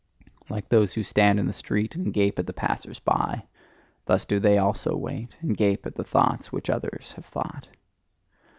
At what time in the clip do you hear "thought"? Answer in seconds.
7.27-7.67